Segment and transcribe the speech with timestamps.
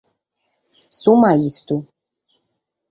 [0.99, 1.77] Su Maistu.